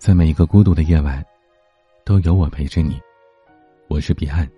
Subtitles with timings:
[0.00, 1.22] 在每一个孤独的夜晚，
[2.06, 2.98] 都有我陪着你。
[3.86, 4.50] 我是彼岸。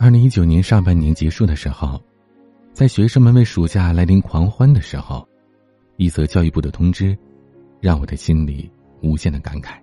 [0.00, 2.02] 二零一九年上半年结束的时候，
[2.72, 5.24] 在学生们为暑假来临狂欢的时候，
[5.96, 7.16] 一则教育部的通知，
[7.78, 8.68] 让我的心里
[9.00, 9.78] 无限的感慨。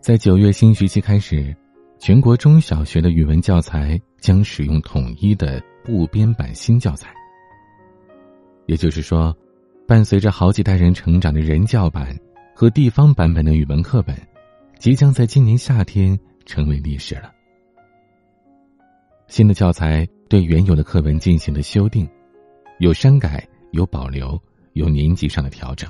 [0.00, 1.52] 在九月新学期开始，
[1.98, 7.12] 全国中小学的语文教材将使用统一的部编版新教材，
[8.66, 9.36] 也就是说。
[9.86, 12.18] 伴随着好几代人成长的人教版
[12.52, 14.16] 和地方版本的语文课本，
[14.80, 17.32] 即将在今年夏天成为历史了。
[19.28, 22.08] 新的教材对原有的课文进行了修订，
[22.80, 24.40] 有删改，有保留，
[24.72, 25.88] 有年级上的调整。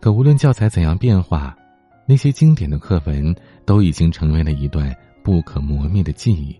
[0.00, 1.56] 可无论教材怎样变化，
[2.04, 3.32] 那些经典的课文
[3.64, 6.58] 都已经成为了一段不可磨灭的记忆。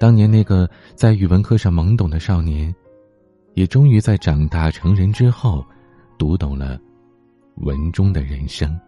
[0.00, 2.74] 当年那个在语文课上懵懂的少年。
[3.54, 5.64] 也终于在长大成人之后，
[6.18, 6.78] 读懂了
[7.56, 8.78] 文中的人生。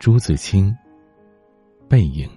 [0.00, 0.76] 朱自清，
[1.88, 2.28] 背影。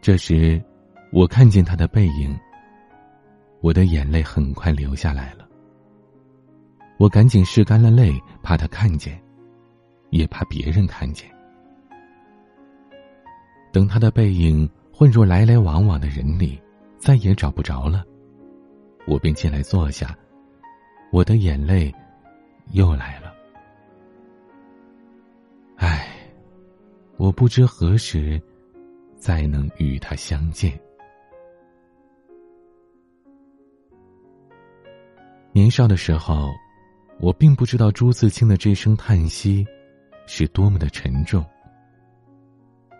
[0.00, 0.62] 这时，
[1.12, 2.36] 我看见他的背影，
[3.60, 5.48] 我的眼泪很快流下来了。
[6.98, 9.22] 我赶紧拭干了泪，怕他看见，
[10.10, 11.30] 也怕别人看见。
[13.70, 14.68] 等他的背影。
[14.96, 16.56] 混入来来往往的人里，
[16.98, 18.04] 再也找不着了。
[19.08, 20.16] 我便进来坐下，
[21.10, 21.92] 我的眼泪
[22.70, 23.34] 又来了。
[25.74, 26.06] 唉，
[27.16, 28.40] 我不知何时
[29.18, 30.78] 再能与他相见。
[35.50, 36.52] 年少的时候，
[37.18, 39.66] 我并不知道朱自清的这声叹息
[40.28, 41.44] 是多么的沉重，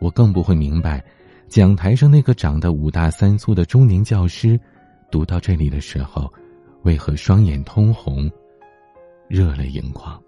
[0.00, 1.00] 我更不会明白。
[1.48, 4.58] 讲台上那个长得五大三粗的中年教师，
[5.10, 6.32] 读到这里的时候，
[6.82, 8.28] 为何双眼通红，
[9.28, 10.20] 热泪盈眶？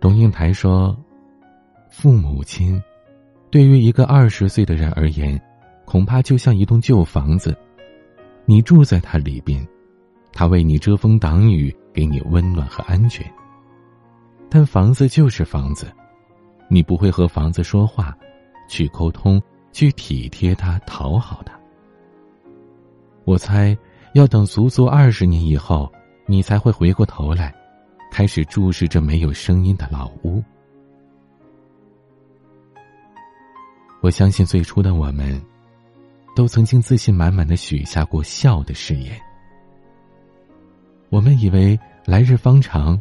[0.00, 0.96] 董应台说
[1.90, 2.82] ：“父母亲，
[3.50, 5.40] 对于一个二十岁的人而言，
[5.84, 7.56] 恐怕就像一栋旧房子，
[8.46, 9.66] 你住在它里边，
[10.32, 13.30] 它为你遮风挡雨，给你温暖和安全。
[14.48, 15.86] 但房子就是房子。”
[16.72, 18.16] 你不会和房子说话，
[18.66, 19.38] 去沟通，
[19.72, 21.52] 去体贴它，讨好它。
[23.24, 23.76] 我猜，
[24.14, 25.92] 要等足足二十年以后，
[26.24, 27.54] 你才会回过头来，
[28.10, 30.42] 开始注视这没有声音的老屋。
[34.00, 35.38] 我相信，最初的我们，
[36.34, 39.20] 都曾经自信满满的许下过笑的誓言。
[41.10, 42.98] 我们以为来日方长，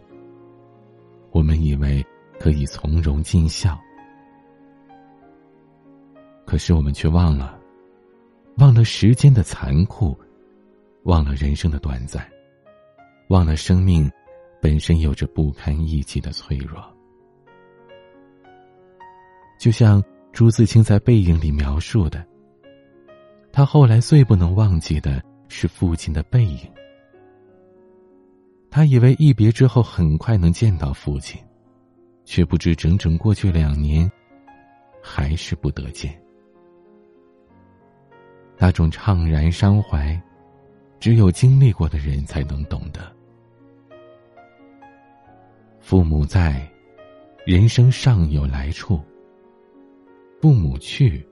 [1.31, 2.05] 我们以为。
[2.41, 3.79] 可以从容尽孝，
[6.43, 7.61] 可是我们却忘了，
[8.57, 10.19] 忘了时间的残酷，
[11.03, 12.27] 忘了人生的短暂，
[13.29, 14.11] 忘了生命
[14.59, 16.83] 本身有着不堪一击的脆弱。
[19.59, 22.25] 就像朱自清在《背影》里描述的，
[23.51, 26.67] 他后来最不能忘记的是父亲的背影。
[28.71, 31.39] 他以为一别之后很快能见到父亲。
[32.31, 34.09] 却不知整整过去两年，
[35.03, 36.17] 还是不得见。
[38.57, 40.17] 那种怅然伤怀，
[40.97, 43.01] 只有经历过的人才能懂得。
[45.81, 46.65] 父母在，
[47.45, 48.97] 人生尚有来处；
[50.41, 51.27] 父母去，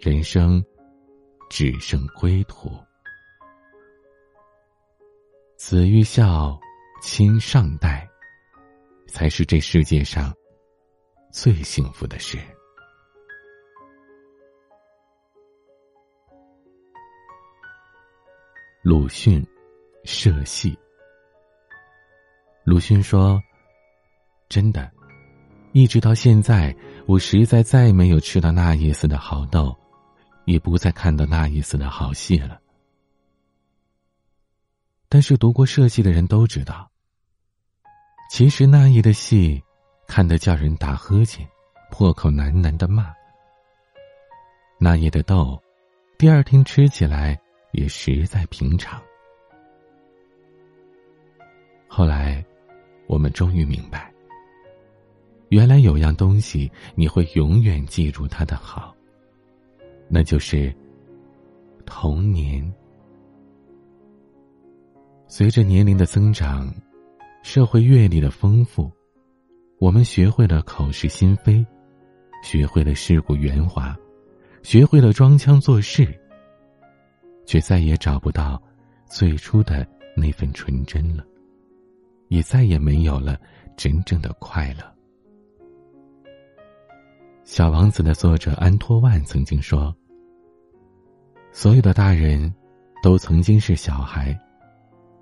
[0.00, 0.64] 人生
[1.50, 2.70] 只剩归途。
[5.58, 6.58] 子欲孝，
[7.02, 8.08] 亲尚待。
[9.06, 10.34] 才是这世界上
[11.32, 12.38] 最幸福的事。
[18.82, 19.44] 鲁迅
[20.04, 20.78] 社戏。
[22.64, 23.42] 鲁迅说
[24.48, 24.90] ：“真的，
[25.72, 26.76] 一直到现在，
[27.06, 29.76] 我实在再没有吃到那一丝的好豆，
[30.44, 32.60] 也不再看到那一丝的好戏了。
[35.08, 36.90] 但是读过社戏的人都知道。”
[38.28, 39.62] 其实那夜的戏，
[40.06, 41.48] 看得叫人打呵欠，
[41.90, 43.14] 破口喃喃的骂。
[44.78, 45.58] 那夜的豆，
[46.18, 47.40] 第二天吃起来
[47.72, 49.00] 也实在平常。
[51.88, 52.44] 后来，
[53.06, 54.12] 我们终于明白，
[55.48, 58.94] 原来有样东西你会永远记住它的好，
[60.08, 60.74] 那就是
[61.86, 62.70] 童年。
[65.26, 66.70] 随着年龄的增长。
[67.46, 68.90] 社会阅历的丰富，
[69.78, 71.64] 我们学会了口是心非，
[72.42, 73.96] 学会了世故圆滑，
[74.64, 76.12] 学会了装腔作势，
[77.46, 78.60] 却再也找不到
[79.08, 81.24] 最初的那份纯真了，
[82.30, 83.40] 也再也没有了
[83.76, 84.82] 真正的快乐。
[87.44, 89.94] 《小王子》的作者安托万曾经说
[91.52, 92.52] ：“所有的大人，
[93.04, 94.36] 都曾经是小孩，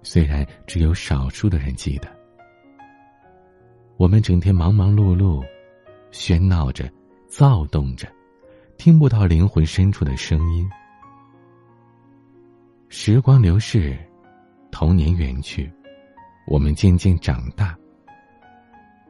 [0.02, 2.13] 虽然只有少数的人记得。
[3.96, 5.44] 我们整天忙忙碌碌，
[6.10, 6.90] 喧闹着，
[7.26, 8.08] 躁动着，
[8.76, 10.68] 听不到灵魂深处的声音。
[12.88, 13.96] 时光流逝，
[14.70, 15.70] 童年远去，
[16.46, 17.76] 我们渐渐长大。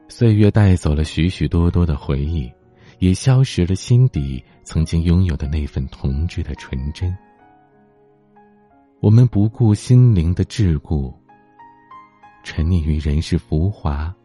[0.07, 2.51] 岁月带走了许许多多的回忆。”
[2.99, 7.13] 也消失了心底曾经拥有的那份童稚的纯真。
[9.01, 11.13] 我们不顾心灵的桎梏，
[12.41, 14.15] 沉溺于人世浮华，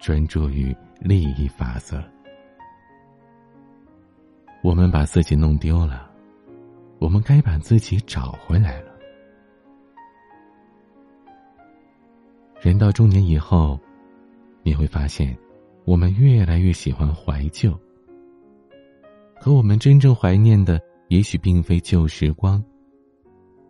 [0.00, 2.02] 专注于利益法则。
[4.62, 6.10] 我们把自己弄丢了，
[6.98, 8.90] 我们该把自己找回来了。
[12.60, 13.78] 人到中年以后，
[14.62, 15.36] 你会发现。
[15.86, 17.76] 我们越来越喜欢怀旧，
[19.40, 22.62] 可我们真正怀念的，也许并非旧时光，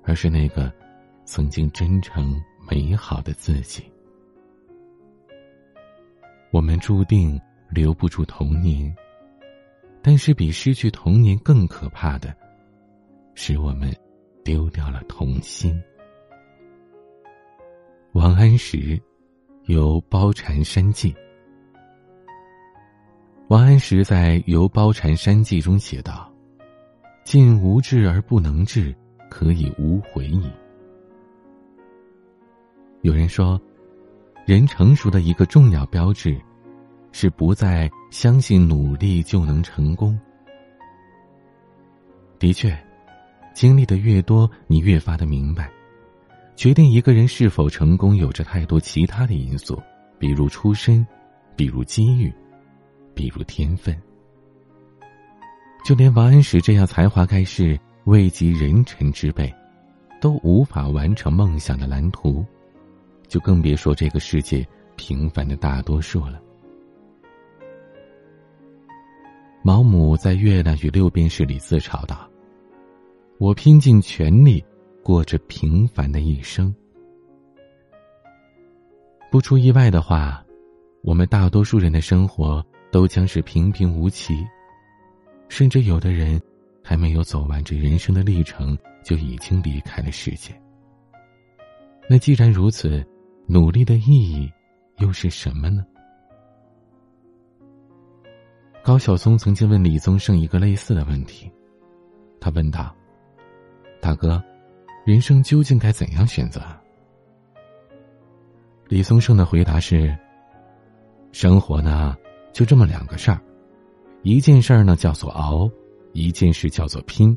[0.02, 0.70] 而是那个
[1.24, 2.38] 曾经真诚
[2.68, 3.89] 美好的自己。
[6.50, 8.94] 我们注定留不住童年，
[10.02, 12.34] 但是比失去童年更可怕的，
[13.34, 13.94] 是我们
[14.42, 15.80] 丢掉了童心。
[18.12, 19.00] 王安石，
[19.66, 21.14] 有包禅山记。
[23.46, 26.32] 王安石在《游褒禅山记》中写道
[27.22, 28.92] ：“尽无志而不能志，
[29.28, 30.50] 可以无悔矣。”
[33.02, 33.60] 有人说，
[34.46, 36.40] 人成熟的一个重要标志，
[37.12, 40.18] 是不再相信努力就能成功。
[42.38, 42.76] 的确，
[43.54, 45.70] 经历的越多，你越发的明白，
[46.56, 49.80] 决定一个人是否成功，有着太多其他的因素，
[50.18, 51.06] 比如出身，
[51.56, 52.32] 比如机遇。
[53.12, 53.94] 比如天分，
[55.84, 59.52] 就连王安石这样才华盖世、位极人臣之辈，
[60.22, 62.42] 都无法完成梦想的蓝图，
[63.30, 64.66] 就更别说这个世界
[64.96, 66.38] 平凡的大多数了。
[69.62, 72.28] 毛姆在《月亮与六便士》里自嘲道
[73.40, 74.62] ：“我拼尽全力
[75.02, 76.74] 过着平凡的一生。”
[79.32, 80.44] 不出意外的话，
[81.02, 82.62] 我们大多数人的生活。
[82.92, 84.44] 都将是平平无奇，
[85.48, 86.42] 甚至有的人
[86.82, 90.52] 还没有走完这人生的历程，就已经离开了世界。
[92.08, 93.06] 那既然如此，
[93.52, 94.48] 努力的意义
[94.98, 95.84] 又是什么呢？
[98.80, 101.50] 高晓松曾经问李宗盛一个类似的问题，
[102.40, 102.94] 他问道
[104.00, 104.40] ：“大哥，
[105.04, 106.62] 人生究竟该怎样选择？”
[108.86, 110.16] 李宗盛的回答是
[111.32, 112.16] ：“生活呢？”
[112.54, 113.40] 就这么两个事儿，
[114.22, 115.68] 一件事儿呢叫做熬，
[116.12, 117.36] 一件事叫做拼。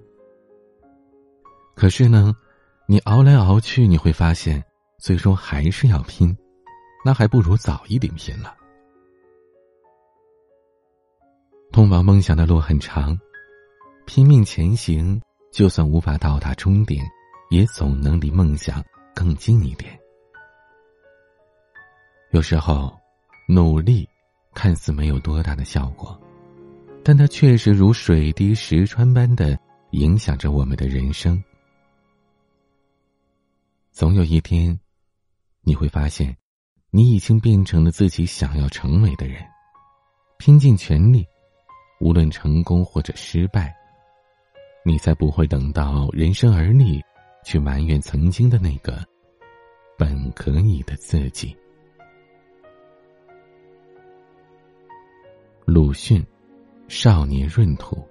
[1.74, 2.36] 可是呢，
[2.88, 4.64] 你熬来熬去，你会发现，
[5.00, 6.36] 最终还是要拼，
[7.04, 8.56] 那还不如早一点拼了。
[11.72, 13.20] 通往梦想的路很长，
[14.06, 17.06] 拼命前行，就算无法到达终点，
[17.50, 20.00] 也总能离梦想更近一点。
[22.32, 22.98] 有时候，
[23.48, 24.08] 努力。
[24.56, 26.16] 看似没有多大的效果，
[27.04, 29.58] 但它确实如水滴石穿般的
[29.94, 31.44] 影响着我们的人生。
[33.92, 34.80] 总有一天，
[35.66, 36.36] 你会发现，
[36.92, 39.42] 你已经变成了自己想要成为的人，
[40.38, 41.26] 拼尽全力，
[42.02, 43.74] 无论成功或者失败，
[44.86, 47.02] 你才不会等到人生而立，
[47.46, 49.02] 去埋怨曾经的那个
[49.98, 51.56] 本可以的自己。
[55.66, 56.22] 鲁迅，
[56.90, 58.06] 少年闰土。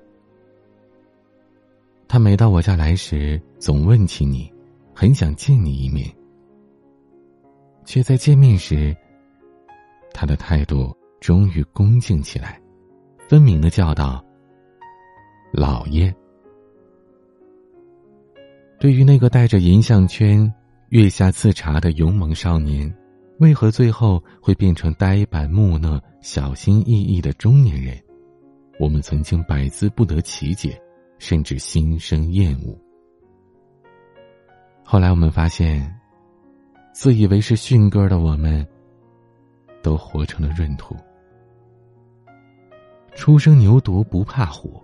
[2.08, 4.50] 他每到我家来时，总问起你，
[4.94, 6.10] 很想见你一面。
[7.84, 8.96] 却在见面时，
[10.12, 12.60] 他的态度终于恭敬起来，
[13.28, 14.24] 分明的叫道
[15.52, 16.14] ：“老爷。”
[18.78, 20.52] 对于那个带着银项圈、
[20.88, 22.92] 月下刺茶的勇猛少年。
[23.38, 28.00] 为何最后会变成呆板木讷、小心翼翼的中年人？
[28.78, 30.80] 我们曾经百思不得其解，
[31.18, 32.78] 甚至心生厌恶。
[34.84, 35.92] 后来我们发现，
[36.92, 38.66] 自以为是驯哥的我们，
[39.82, 40.94] 都活成了闰土。
[43.14, 44.82] 初生牛犊不怕虎，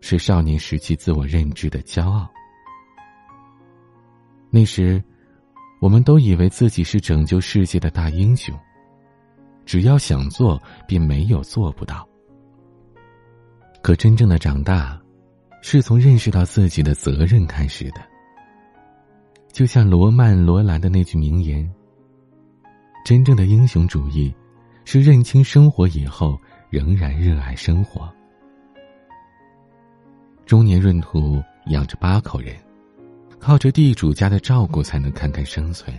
[0.00, 2.28] 是少年时期自我认知的骄傲。
[4.50, 5.02] 那时，
[5.80, 8.54] 我们都以为自己是拯救世界的大英雄，
[9.64, 12.06] 只要想做，便没有做不到。
[13.82, 15.00] 可真正的长大，
[15.62, 18.00] 是从认识到自己的责任开始的。
[19.58, 21.68] 就像罗曼·罗兰的那句名言
[23.04, 24.32] ：“真正的英雄主义，
[24.84, 26.38] 是认清生活以后
[26.70, 28.08] 仍然热爱生活。”
[30.46, 32.54] 中年闰土养着八口人，
[33.40, 35.92] 靠着地主家的照顾才能堪堪生存。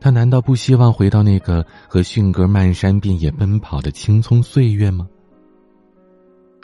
[0.00, 5.06] 他难道不希望回到那个和迅哥漫山遍野奔跑的青葱岁月吗？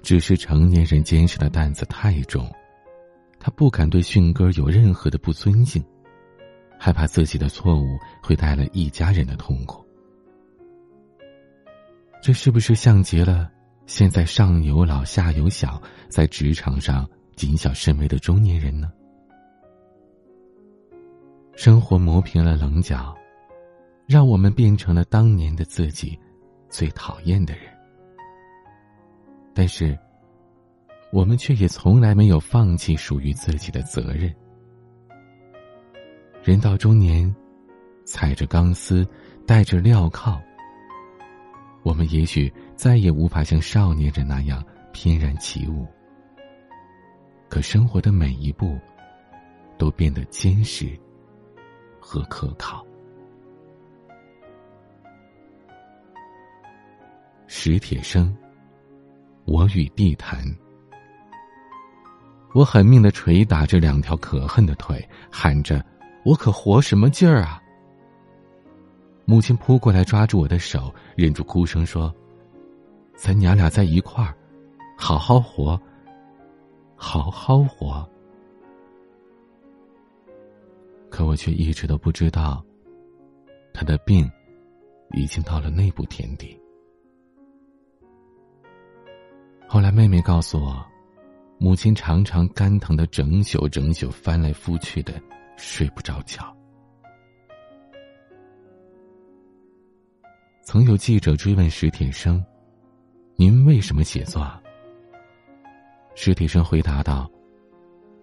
[0.02, 2.50] 只是成年人肩上的担子太重。
[3.49, 5.83] 他不敢对迅哥有任何的不尊敬，
[6.78, 9.83] 害怕自己的错误会带来一家人的痛苦。
[12.23, 13.50] 这是不是像极了
[13.87, 18.93] 现在上有老下有小，在职场上谨小慎微的中年人呢？
[21.57, 23.17] 生活磨平了棱角，
[24.07, 26.19] 让我们变成了当年的自己
[26.69, 27.62] 最讨厌的人。
[29.55, 29.99] 但是。
[31.11, 34.35] 我们却也从来没有放弃属于自己的责任。
[36.43, 37.35] 人到中年，
[38.05, 39.07] 踩着钢丝，
[39.47, 40.41] 戴着镣铐，
[41.83, 45.87] 我们也许再也无法像少年人那样翩然起舞。
[47.49, 48.79] 可生活的每一步，
[49.79, 50.99] 都变得坚实
[51.99, 52.87] 和可靠。
[57.47, 58.37] 史铁生，
[59.47, 60.45] 我与地坛。
[62.55, 65.85] 我狠命的捶打着两条可恨的腿，喊着
[66.25, 67.62] ：“我可活什么劲儿啊！”
[69.26, 72.12] 母亲扑过来抓住我的手，忍住哭声说
[73.14, 74.35] ：“咱娘俩在一块儿，
[74.97, 75.78] 好好活，
[76.97, 78.09] 好好活。”
[81.11, 82.64] 可我却一直都不知道，
[83.75, 84.28] 他的病
[85.12, 86.59] 已经到了那步田地。
[89.69, 90.83] 后来妹妹告诉我。
[91.61, 95.21] 母亲常常肝疼的整宿整宿翻来覆去的
[95.57, 96.57] 睡不着觉。
[100.62, 102.45] 曾有记者追问史铁生
[103.35, 104.49] ：“您为什么写作？”
[106.15, 107.29] 史铁生回答道：“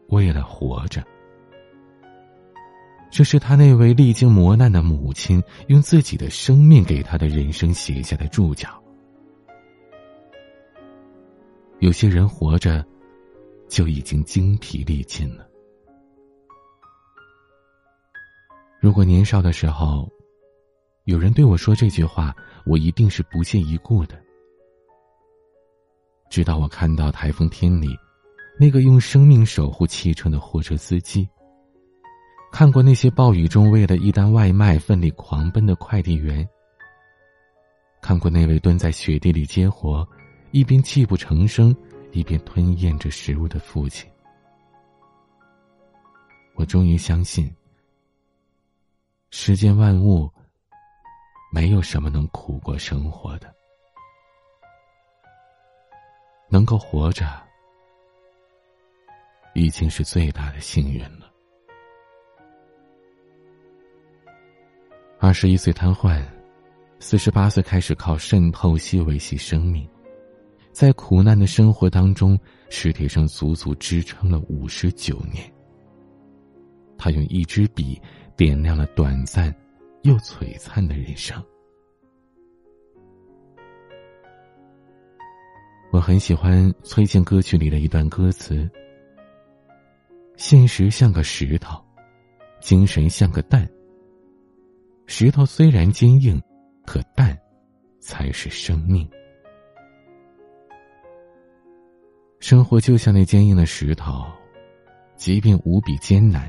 [0.07, 1.03] 为了活着。”
[3.11, 8.81] 这是他那位历经磨难的母亲用自己的生命给他的人生写下的注脚。
[11.79, 12.85] 有些人活着。
[13.67, 15.47] 就已经精疲力尽了。
[18.79, 20.07] 如果年少的时候，
[21.05, 24.15] 有人对我说这句话，我一定是不屑一顾的。
[26.29, 27.97] 直到我看到台风天里，
[28.59, 31.27] 那个用生命守护汽车的货车司机，
[32.51, 36.47] 看过那些暴雨中为了一单外卖奋力狂奔的快递员，
[38.01, 40.07] 看过那位蹲在雪地里接活，
[40.51, 41.75] 一边泣不成声。
[42.15, 44.09] 一边吞咽着食物的父亲，
[46.55, 47.53] 我终于相信，
[49.31, 50.31] 世间万物
[51.51, 53.53] 没有什么能苦过生活的，
[56.47, 57.27] 能够活着
[59.53, 61.29] 已经是最大的幸运了。
[65.19, 66.25] 二十一岁瘫痪，
[66.97, 69.85] 四十八岁开始靠肾透析维系生命。
[70.75, 72.37] 在苦难的生活当中，
[72.69, 75.49] 史铁生足足支撑了五十九年。
[76.97, 77.97] 他用一支笔
[78.35, 79.55] 点亮了短暂
[80.01, 81.41] 又璀璨的人生。
[85.93, 88.69] 我很喜欢崔健歌曲里的一段歌词
[90.35, 91.81] ：“现实像个石头，
[92.59, 93.65] 精神像个蛋。
[95.05, 96.37] 石头虽然坚硬，
[96.85, 97.37] 可蛋
[98.01, 99.09] 才是生命。”
[102.47, 104.23] 生活就像那坚硬的石头，
[105.15, 106.47] 即便无比艰难，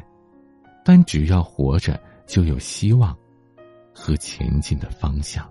[0.85, 3.17] 但只要活着，就有希望
[3.95, 5.51] 和前进的方向。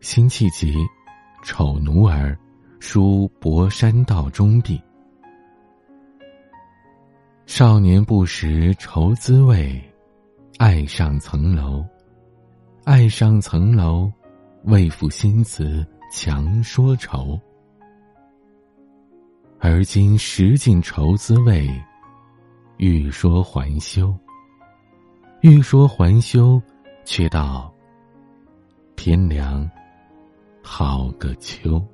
[0.00, 0.72] 辛弃疾
[1.44, 2.30] 《丑奴儿》
[2.80, 4.80] 书博山道中壁，
[7.44, 9.78] 少年不识愁滋味，
[10.56, 11.84] 爱上层楼，
[12.84, 14.10] 爱上层楼。
[14.64, 17.38] 为赋新词强说愁，
[19.58, 21.68] 而今识尽愁滋味，
[22.76, 24.16] 欲说还休。
[25.40, 26.62] 欲说还休，
[27.04, 27.74] 却道
[28.94, 29.68] 天凉
[30.62, 31.84] 好个秋。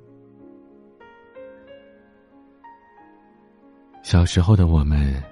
[4.03, 5.23] 小时候的我们，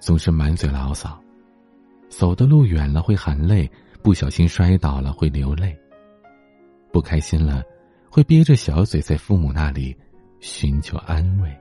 [0.00, 1.22] 总是满嘴牢骚，
[2.08, 3.70] 走的路远了会喊累，
[4.02, 5.78] 不小心摔倒了会流泪，
[6.92, 7.62] 不开心了
[8.10, 9.96] 会憋着小嘴在父母那里
[10.40, 11.56] 寻求安慰。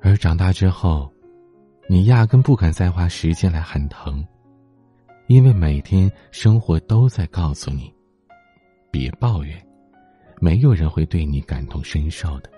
[0.00, 1.12] 而长大之后，
[1.88, 4.26] 你压根不敢再花时间来喊疼。
[5.28, 7.92] 因为每天生活都在告诉你，
[8.92, 9.60] 别抱怨，
[10.38, 12.50] 没有人会对你感同身受的。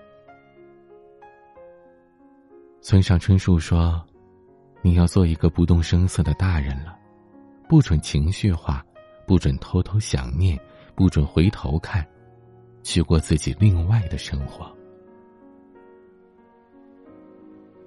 [2.79, 3.99] 村上春树说
[4.83, 6.95] ：“你要做一个不动声色的大人了，
[7.67, 8.85] 不准情绪化，
[9.29, 10.59] 不准偷偷想念，
[10.95, 12.03] 不准回头看，
[12.81, 14.75] 去过自己另外的生活。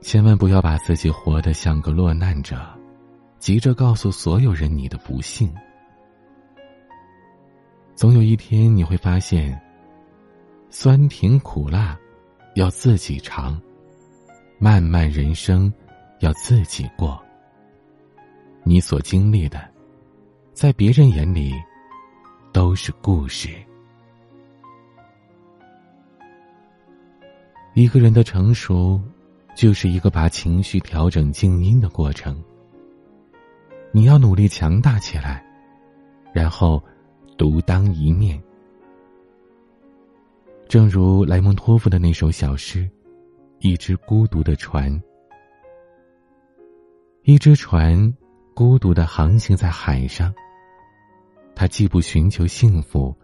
[0.01, 2.65] 千万不要把自己活得像个落难者。”
[3.41, 5.53] 急着告诉所有人你的不幸，
[7.97, 9.61] 总有一天你会发现，
[10.71, 11.99] 酸甜苦辣
[12.55, 13.61] 要自己尝，
[14.61, 15.75] 漫漫人生
[16.21, 17.21] 要自己过。
[18.63, 19.69] 你所经历的，
[20.53, 21.55] 在别人眼里
[22.53, 23.49] 都是故事。
[27.75, 29.01] 一个人的成熟，
[29.57, 32.41] 就是一个把情绪调整静音的过程。
[33.93, 35.45] 你要努力强大起来，
[36.33, 36.83] 然后
[37.39, 38.41] 独当一面。
[40.69, 42.85] 正如莱蒙托夫的那首小诗
[43.59, 44.93] 《一只孤独的船》，
[47.23, 48.15] 一只船
[48.55, 50.33] 孤独的航行在海上，
[51.55, 53.15] 他既不寻求幸福，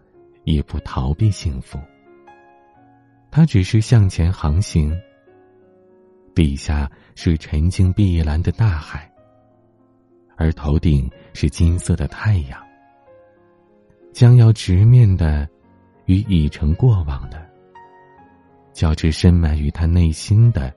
[0.43, 1.79] 也不逃避幸福，
[3.29, 4.95] 他只是向前航行。
[6.33, 9.09] 底下是沉静碧蓝的大海。
[10.37, 12.65] 而头顶是金色的太阳，
[14.13, 15.45] 将要直面的，
[16.05, 17.45] 与已成过往的，
[18.71, 20.73] 较之深埋于他内心的，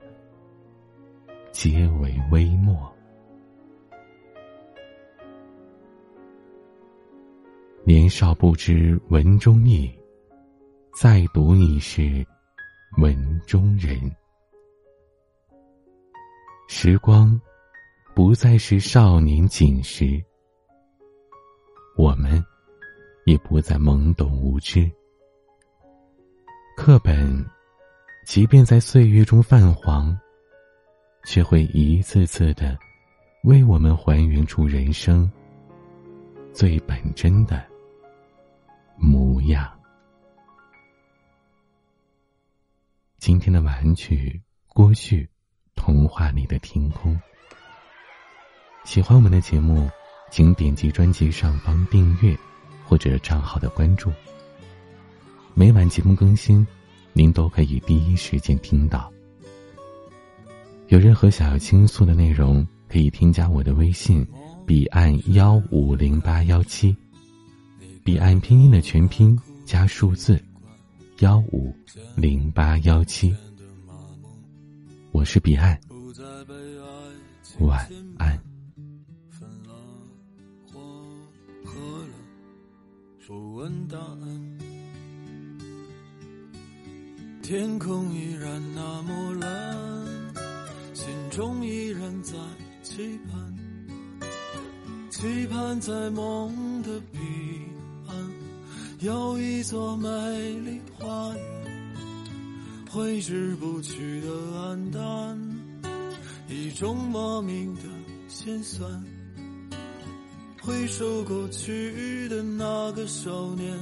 [1.53, 2.93] 皆为微末。
[7.85, 9.91] 年少不知文中意，
[10.93, 12.25] 再读已是
[12.97, 13.99] 文中人。
[16.67, 17.39] 时光。
[18.15, 20.23] 不再是少年锦时，
[21.97, 22.45] 我们
[23.25, 24.87] 也不再懵懂无知。
[26.77, 27.43] 课本，
[28.23, 30.15] 即便在岁月中泛黄，
[31.25, 32.77] 却会一次次的
[33.45, 35.27] 为我们还原出人生
[36.51, 37.65] 最本真的
[38.97, 39.69] 模样。
[43.17, 45.23] 今天的晚曲，郭旭，
[45.75, 47.13] 《童话里的天空》。
[48.83, 49.89] 喜欢我们的节目，
[50.29, 52.37] 请点击专辑上方订阅，
[52.85, 54.11] 或者账号的关注。
[55.53, 56.65] 每晚节目更新，
[57.13, 59.11] 您都可以第一时间听到。
[60.87, 64.27] 有任何想要倾诉的内容，可以添加我的微信：
[64.65, 66.95] 彼岸幺五零八幺七，
[68.03, 70.37] 彼岸拼音的全拼加数字
[71.19, 71.73] 幺五
[72.17, 73.33] 零八幺七。
[75.13, 75.79] 我是彼岸，
[77.59, 78.37] 晚安。
[83.25, 84.57] 不问答案，
[87.41, 89.77] 天空依然那么蓝，
[90.93, 92.33] 心中依然在
[92.83, 93.55] 期盼，
[95.09, 96.72] 期盼在梦的彼岸，
[99.03, 100.07] 有一座美
[100.59, 101.43] 丽花园，
[102.89, 105.37] 挥之不去的黯淡，
[106.47, 107.81] 一种莫名的
[108.29, 108.89] 心酸。
[110.61, 113.77] 回首过去的那个少年，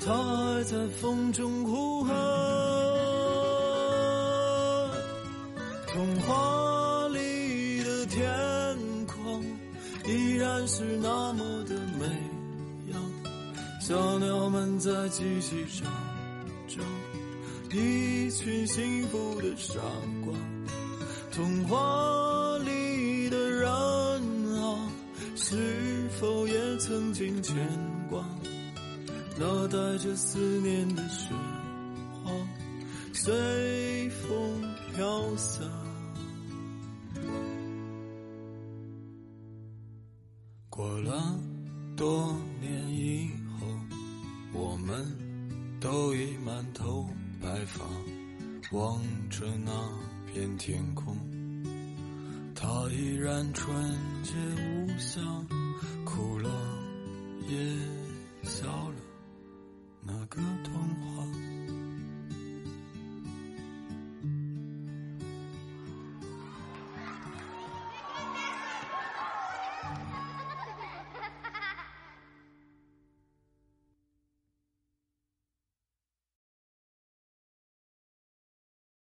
[0.00, 2.14] 他还在风中呼喊。
[5.86, 9.44] 童话里的天空
[10.06, 12.06] 依然是那么的美，
[13.86, 15.84] 小鸟们在叽叽喳
[16.66, 16.80] 喳，
[17.70, 19.74] 一群幸福的傻
[20.24, 20.34] 瓜。
[21.30, 23.70] 童话里的人
[24.60, 24.90] 啊，
[25.36, 26.08] 是。
[26.18, 27.54] 否也曾经牵
[28.08, 28.24] 挂
[29.38, 31.32] 那带着思念的雪
[32.24, 32.32] 花，
[33.12, 35.64] 随风飘散。
[40.70, 41.38] 过了
[41.96, 43.45] 多年以后，
[44.52, 45.04] 我们
[45.80, 47.08] 都已满头
[47.40, 47.84] 白发，
[48.72, 49.72] 望着那
[50.32, 51.16] 片天空，
[52.54, 53.74] 它依然纯
[54.22, 54.32] 洁
[54.62, 55.20] 无瑕。
[56.04, 56.50] 苦乐。